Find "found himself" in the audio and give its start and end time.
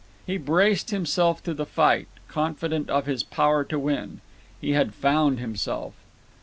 4.95-5.93